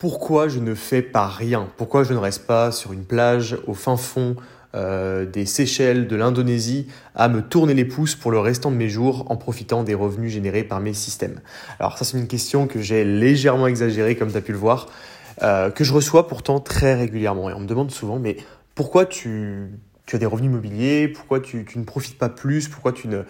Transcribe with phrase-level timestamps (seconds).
[0.00, 1.68] pourquoi je ne fais pas rien?
[1.76, 4.34] Pourquoi je ne reste pas sur une plage au fin fond
[4.74, 8.88] euh, des Seychelles, de l'Indonésie, à me tourner les pouces pour le restant de mes
[8.88, 11.40] jours en profitant des revenus générés par mes systèmes?
[11.78, 14.88] Alors ça c'est une question que j'ai légèrement exagérée comme tu as pu le voir,
[15.42, 17.50] euh, que je reçois pourtant très régulièrement.
[17.50, 18.38] Et on me demande souvent, mais
[18.74, 19.68] pourquoi tu,
[20.10, 21.08] as des revenus immobiliers?
[21.08, 22.68] Pourquoi tu ne profites pas plus?
[22.68, 23.24] Pourquoi tu ne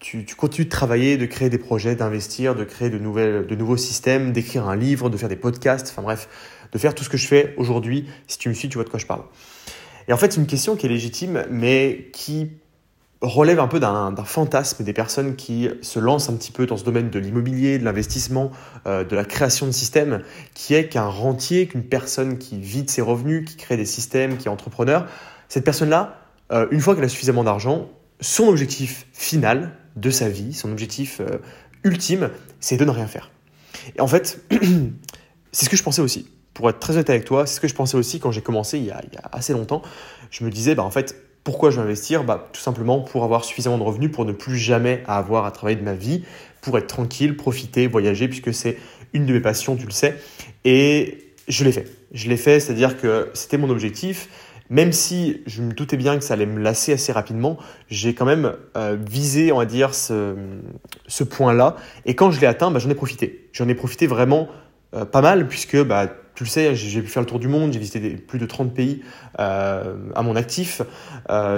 [0.00, 3.76] tu, continues de travailler, de créer des projets, d'investir, de créer de, nouvelles, de nouveaux
[3.76, 6.28] systèmes, d'écrire un livre, de faire des podcasts, enfin bref,
[6.72, 8.08] de faire tout ce que je fais aujourd'hui.
[8.26, 9.22] Si tu me suis, tu vois de quoi je parle.
[10.08, 12.50] Et en fait, c'est une question qui est légitime, mais qui
[13.20, 16.84] relève un peu d'un fantasme des personnes qui se lancent un petit peu dans ce
[16.84, 18.50] domaine de l'immobilier, de l'investissement,
[18.86, 20.22] euh, de la création de systèmes,
[20.54, 24.48] qui est qu'un rentier, qu'une personne qui vide ses revenus, qui crée des systèmes, qui
[24.48, 25.06] est entrepreneur,
[25.50, 26.16] cette personne-là,
[26.52, 27.90] euh, une fois qu'elle a suffisamment d'argent,
[28.20, 31.38] son objectif final, de sa vie, son objectif euh,
[31.84, 33.30] ultime, c'est de ne rien faire.
[33.96, 34.42] Et en fait,
[35.52, 36.28] c'est ce que je pensais aussi.
[36.54, 38.78] Pour être très honnête avec toi, c'est ce que je pensais aussi quand j'ai commencé
[38.78, 39.82] il y, a, assez longtemps.
[40.30, 42.24] Je me disais, bah, en fait, pourquoi je vais investir?
[42.24, 45.78] Bah, Tout simplement pour avoir suffisamment de revenus pour ne plus jamais avoir à travailler
[45.78, 46.24] de ma vie,
[46.60, 48.78] pour être tranquille, profiter, voyager, puisque c'est
[49.12, 50.16] une de mes passions, tu le sais.
[50.64, 51.86] Et je l'ai fait.
[52.12, 54.28] Je l'ai fait, c'est-à-dire que c'était mon objectif
[54.70, 58.24] même si je me doutais bien que ça allait me lasser assez rapidement, j'ai quand
[58.24, 60.34] même euh, visé, on va dire, ce,
[61.28, 61.76] point-là.
[62.06, 63.48] Et quand je l'ai atteint, bah, j'en ai profité.
[63.52, 64.48] J'en ai profité vraiment
[64.94, 67.72] euh, pas mal, puisque bah, tu le sais, j'ai pu faire le tour du monde,
[67.72, 69.02] j'ai visité plus de 30 pays
[69.40, 70.82] euh, à mon actif.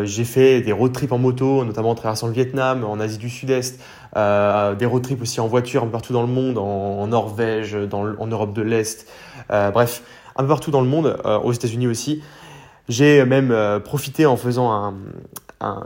[0.04, 3.28] J'ai fait des road trips en moto, notamment en traversant le Vietnam, en Asie du
[3.28, 3.78] Sud-Est,
[4.16, 8.26] des road trips aussi en voiture un peu partout dans le monde, en, Norvège, en
[8.26, 9.06] Europe de l'Est,
[9.48, 10.02] bref,
[10.34, 12.22] un peu partout dans le monde, aux États-Unis aussi.
[12.88, 14.94] J'ai même euh, profité en faisant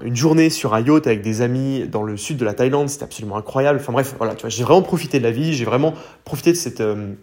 [0.02, 2.88] une journée sur un yacht avec des amis dans le sud de la Thaïlande.
[2.88, 3.78] C'était absolument incroyable.
[3.80, 5.52] Enfin bref, voilà, tu vois, j'ai vraiment profité de la vie.
[5.52, 5.92] J'ai vraiment
[6.24, 7.14] profité de cette euh,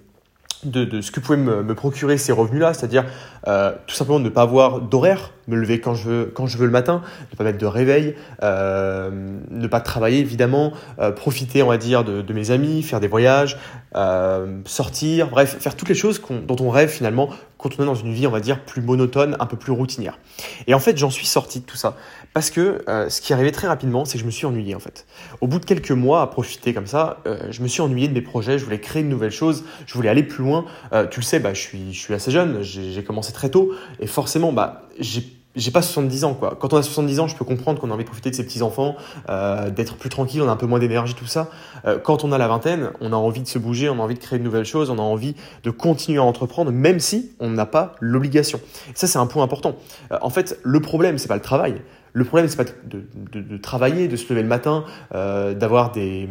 [0.66, 3.06] de, ce que pouvaient me, procurer ces revenus-là, c'est-à-dire
[3.48, 7.38] euh, tout simplement ne pas avoir d'horaire, me lever quand je veux, le matin, ne
[7.38, 10.74] pas mettre de réveil, ne pas travailler évidemment,
[11.16, 13.58] profiter on va dire de, mes amis, faire des voyages,
[14.66, 17.30] sortir, bref, faire toutes les choses dont on rêve finalement
[17.64, 20.20] quand on est dans une vie, on va dire, plus monotone, un peu plus routinière.
[20.68, 21.96] Et en fait, j'en suis sorti de tout ça.
[22.34, 24.80] Parce que euh, ce qui arrivait très rapidement, c'est que je me suis ennuyé, en
[24.80, 25.06] fait.
[25.40, 28.14] Au bout de quelques mois à profiter comme ça, euh, je me suis ennuyé de
[28.14, 30.66] mes projets, je voulais créer de nouvelles choses, je voulais aller plus loin.
[30.92, 33.72] Euh, tu le sais, bah, je, suis, je suis assez jeune, j'ai commencé très tôt,
[34.02, 36.58] et forcément, bah, j'ai pas 70 ans quoi.
[36.60, 38.44] Quand on a 70 ans, je peux comprendre qu'on a envie de profiter de ses
[38.44, 38.96] petits enfants,
[39.30, 41.50] euh, d'être plus tranquille, on a un peu moins d'énergie, tout ça.
[41.86, 44.16] Euh, quand on a la vingtaine, on a envie de se bouger, on a envie
[44.16, 47.50] de créer de nouvelles choses, on a envie de continuer à entreprendre, même si on
[47.50, 48.60] n'a pas l'obligation.
[48.96, 49.76] Ça, c'est un point important.
[50.12, 51.82] Euh, en fait, le problème, c'est pas le travail.
[52.16, 54.86] Le problème, c'est pas de, travailler, de se lever le matin,
[55.16, 56.30] euh, d'avoir des,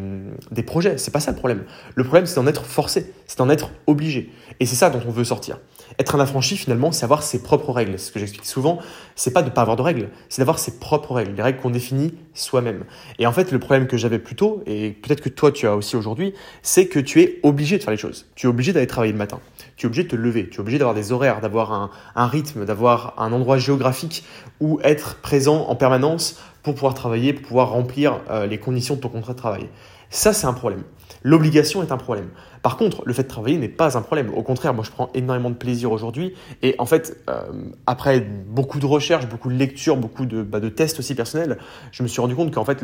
[0.53, 0.97] des projets.
[0.97, 1.65] C'est pas ça le problème.
[1.97, 4.31] Le problème, c'est d'en être forcé, c'est d'en être obligé.
[4.60, 5.59] Et c'est ça dont on veut sortir.
[5.98, 7.98] Être un affranchi, finalement, c'est avoir ses propres règles.
[7.98, 8.78] Ce que j'explique souvent,
[9.15, 11.70] c'est pas de pas avoir de règles, c'est d'avoir ses propres règles, les règles qu'on
[11.70, 12.84] définit soi-même.
[13.19, 15.76] Et en fait, le problème que j'avais plus tôt, et peut-être que toi tu as
[15.76, 16.32] aussi aujourd'hui,
[16.62, 18.26] c'est que tu es obligé de faire les choses.
[18.34, 19.41] Tu es obligé d'aller travailler le matin.
[19.76, 20.49] Tu es obligé de te lever.
[20.49, 24.25] Tu es obligé d'avoir des horaires, d'avoir un rythme, d'avoir un endroit géographique
[24.62, 29.00] où être présent en permanence pour pouvoir travailler, pour pouvoir remplir euh, les conditions de
[29.00, 29.68] ton contrat de travail.
[30.08, 30.84] Ça, c'est un problème.
[31.24, 32.28] L'obligation est un problème.
[32.62, 34.30] Par contre, le fait de travailler n'est pas un problème.
[34.34, 36.34] Au contraire, moi, je prends énormément de plaisir aujourd'hui.
[36.62, 37.42] Et en fait, euh,
[37.86, 41.58] après beaucoup de recherches, beaucoup de lectures, beaucoup bah, de tests aussi personnels,
[41.90, 42.82] je me suis rendu compte qu'en fait,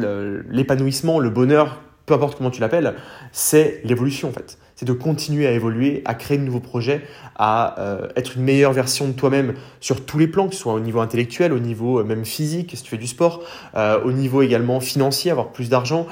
[0.48, 2.94] l'épanouissement, le bonheur, peu importe comment tu l'appelles,
[3.30, 7.02] c'est l'évolution en fait c'est de continuer à évoluer, à créer de nouveaux projets,
[7.34, 10.72] à euh, être une meilleure version de toi-même sur tous les plans, que ce soit
[10.72, 13.42] au niveau intellectuel, au niveau euh, même physique, si tu fais du sport,
[13.74, 16.06] euh, au niveau également financier, avoir plus d'argent,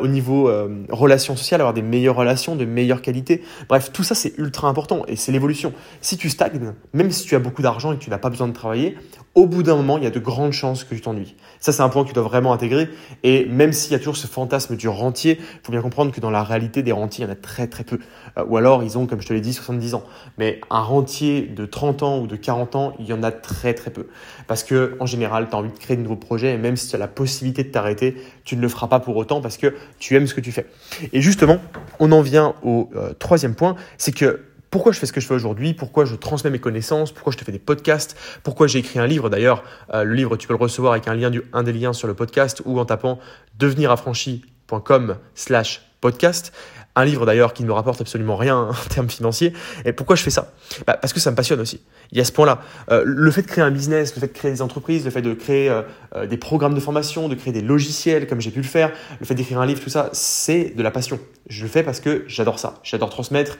[0.00, 0.50] au niveau
[0.88, 3.42] relations sociales, avoir des meilleures relations, de meilleure qualité.
[3.68, 5.74] Bref, tout ça c'est ultra important et c'est l'évolution.
[6.00, 8.48] Si tu stagnes, même si tu as beaucoup d'argent et que tu n'as pas besoin
[8.48, 8.96] de travailler,
[9.36, 11.36] au bout d'un moment, il y a de grandes chances que tu t'ennuies.
[11.60, 12.88] Ça, c'est un point que tu dois vraiment intégrer.
[13.22, 16.20] Et même s'il y a toujours ce fantasme du rentier, il faut bien comprendre que
[16.20, 17.98] dans la réalité des rentiers, il y en a très très peu.
[18.38, 20.04] Euh, ou alors, ils ont, comme je te l'ai dit, 70 ans.
[20.38, 23.74] Mais un rentier de 30 ans ou de 40 ans, il y en a très
[23.74, 24.06] très peu.
[24.46, 26.88] Parce que, en général, tu as envie de créer de nouveaux projets et même si
[26.88, 29.74] tu as la possibilité de t'arrêter, tu ne le feras pas pour autant parce que
[29.98, 30.66] tu aimes ce que tu fais.
[31.12, 31.58] Et justement,
[31.98, 35.26] on en vient au euh, troisième point, c'est que pourquoi je fais ce que je
[35.26, 38.80] fais aujourd'hui, pourquoi je transmets mes connaissances, pourquoi je te fais des podcasts, pourquoi j'ai
[38.80, 39.30] écrit un livre?
[39.30, 39.62] D'ailleurs,
[39.94, 42.08] euh, le livre, tu peux le recevoir avec un, lien du, un des liens sur
[42.08, 43.18] le podcast ou en tapant
[43.58, 46.52] deveniraffranchi.com slash podcast.
[46.98, 49.52] Un livre d'ailleurs qui ne me rapporte absolument rien en termes financiers.
[49.84, 50.52] Et pourquoi je fais ça?
[50.86, 51.82] Bah, Parce que ça me passionne aussi.
[52.10, 52.60] Il y a ce point-là.
[52.90, 55.20] Euh, le fait de créer un business, le fait de créer des entreprises, le fait
[55.22, 55.82] de créer euh,
[56.14, 59.26] euh, des programmes de formation, de créer des logiciels comme j'ai pu le faire, le
[59.26, 61.20] fait d'écrire un livre, tout ça, c'est de la passion.
[61.48, 62.80] Je le fais parce que j'adore ça.
[62.82, 63.58] J'adore transmettre,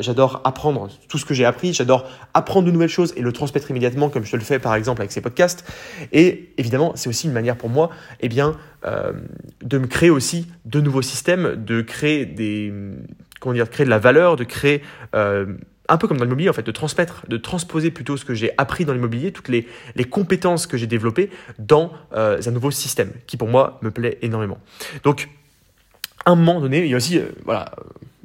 [0.00, 3.70] j'adore apprendre tout ce que j'ai appris, j'adore apprendre de nouvelles choses et le transmettre
[3.70, 5.64] immédiatement comme je le fais par exemple avec ces podcasts.
[6.12, 8.56] Et évidemment, c'est aussi une manière pour moi eh bien,
[9.62, 12.72] de me créer aussi de nouveaux systèmes, de créer des
[13.40, 14.82] comment dire, de créer de la valeur, de créer
[15.88, 18.52] un peu comme dans l'immobilier en fait, de transmettre, de transposer plutôt ce que j'ai
[18.58, 19.66] appris dans l'immobilier, toutes les,
[20.10, 24.58] compétences que j'ai développées dans euh, un nouveau système qui pour moi me plaît énormément.
[25.02, 25.28] Donc,
[26.24, 27.72] à un moment donné, il y a aussi, euh, voilà,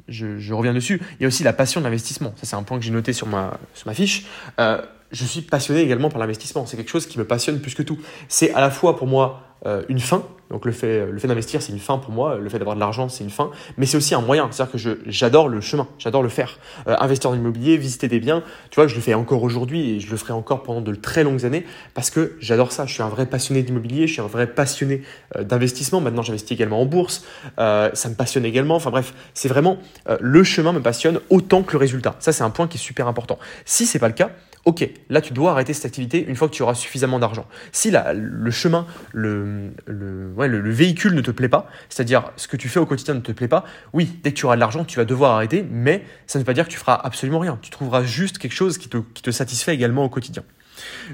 [0.08, 2.34] je, reviens dessus, il y a aussi la passion de l'investissement.
[2.36, 4.26] Ça, c'est un point que j'ai noté sur ma, sur ma fiche.
[4.60, 6.66] Euh, je suis passionné également par l'investissement.
[6.66, 7.98] C'est quelque chose qui me passionne plus que tout.
[8.28, 10.26] C'est à la fois pour moi euh, une fin.
[10.50, 12.36] Donc le fait, le fait d'investir, c'est une fin pour moi.
[12.36, 13.50] Le fait d'avoir de l'argent, c'est une fin.
[13.76, 14.48] Mais c'est aussi un moyen.
[14.50, 16.58] C'est-à-dire que j'adore le chemin, j'adore le faire.
[16.86, 20.00] Euh, investir dans l'immobilier, visiter des biens, tu vois, je le fais encore aujourd'hui et
[20.00, 21.64] je le ferai encore pendant de très longues années
[21.94, 22.86] parce que j'adore ça.
[22.86, 25.02] Je suis un vrai passionné d'immobilier, je suis un vrai passionné
[25.36, 26.00] euh, d'investissement.
[26.00, 27.24] Maintenant, j'investis également en bourse.
[27.56, 28.76] ça me passionne également.
[28.76, 29.78] Enfin bref, c'est vraiment
[30.20, 32.16] le chemin me passionne autant que le résultat.
[32.18, 33.38] Ça, c'est un point qui est super important.
[33.64, 34.30] Si c'est pas le cas,
[34.64, 37.46] ok, là tu dois arrêter cette activité une fois que tu auras suffisamment d'argent.
[37.72, 42.80] Si le chemin, le, le, véhicule ne te plaît pas, c'est-à-dire ce que tu fais
[42.80, 45.04] au quotidien ne te plaît pas, oui, dès que tu auras de l'argent, tu vas
[45.04, 47.58] devoir arrêter, mais ça ne veut pas dire que tu feras absolument rien.
[47.62, 50.42] Tu trouveras juste quelque chose qui te, qui te satisfait également au quotidien.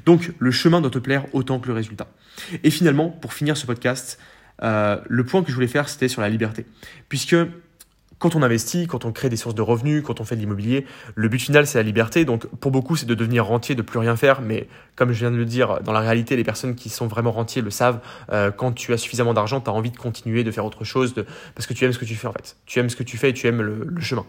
[0.07, 2.09] Donc le chemin doit te plaire autant que le résultat.
[2.65, 4.19] Et finalement, pour finir ce podcast,
[4.63, 6.67] euh, le point que je voulais faire, c'était sur la liberté.
[7.09, 7.37] Puisque
[8.21, 10.87] quand on investit, quand on crée des sources de revenus, quand on fait de l'immobilier,
[11.15, 12.27] le but final, c'est la liberté.
[12.27, 14.43] Donc, pour beaucoup, c'est de devenir rentier, de plus rien faire.
[14.43, 17.33] Mais comme je viens de le dire, dans la réalité, les personnes qui sont vraiment
[17.33, 17.99] rentiers le savent.
[18.31, 21.15] Euh, quand tu as suffisamment d'argent, tu as envie de continuer, de faire autre chose,
[21.15, 21.25] de...
[21.55, 22.57] parce que tu aimes ce que tu fais en fait.
[22.67, 24.27] Tu aimes ce que tu fais et tu aimes le, le chemin.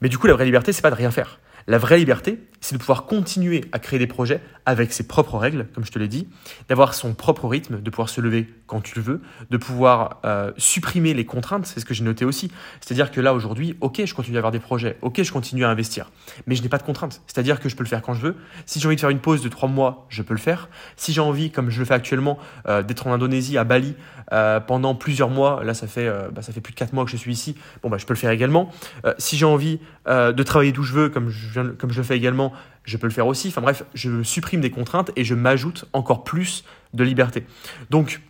[0.00, 1.38] Mais du coup, la vraie liberté, c'est pas de rien faire.
[1.68, 5.66] La vraie liberté, c'est de pouvoir continuer à créer des projets avec ses propres règles,
[5.74, 6.26] comme je te l'ai dit,
[6.68, 9.20] d'avoir son propre rythme, de pouvoir se lever quand tu le veux,
[9.50, 12.50] de pouvoir euh, supprimer les contraintes, c'est ce que j'ai noté aussi.
[12.80, 15.70] C'est-à-dire que là, aujourd'hui, ok, je continue à avoir des projets, ok, je continue à
[15.70, 16.10] investir,
[16.46, 17.22] mais je n'ai pas de contraintes.
[17.28, 18.36] C'est-à-dire que je peux le faire quand je veux.
[18.64, 20.68] Si j'ai envie de faire une pause de trois mois, je peux le faire.
[20.96, 23.94] Si j'ai envie, comme je le fais actuellement, euh, d'être en Indonésie, à Bali,
[24.32, 27.10] euh, pendant plusieurs mois, là, ça fait, bah, ça fait plus de quatre mois que
[27.12, 28.72] je suis ici, bon, bah, je peux le faire également.
[29.18, 29.78] si j'ai envie
[30.08, 32.52] de travailler d'où je veux, comme je comme je le fais également,
[32.84, 33.48] je peux le faire aussi.
[33.48, 36.64] Enfin bref, je supprime des contraintes et je m'ajoute encore plus
[36.94, 37.44] de liberté.
[37.90, 38.20] Donc,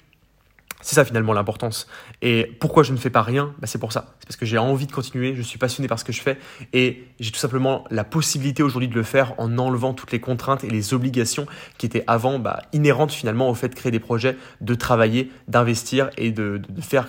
[0.83, 1.89] c'est ça finalement l'importance.
[2.23, 3.55] Et pourquoi je ne fais pas rien?
[3.59, 4.15] Bah, C'est pour ça.
[4.21, 6.39] C'est parce que j'ai envie de continuer, je suis passionné par ce que je fais
[6.73, 10.65] et j'ai tout simplement la possibilité aujourd'hui de le faire en enlevant toutes les contraintes
[10.65, 11.47] et les obligations
[11.79, 16.11] qui étaient avant bah, inhérentes finalement au fait de créer des projets, de travailler, d'investir
[16.19, 17.09] et de, de faire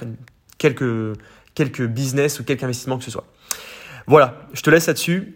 [0.58, 1.16] quelques,
[1.54, 3.26] quelques business ou quelques investissements que ce soit.
[4.08, 5.36] Voilà, je te laisse là-dessus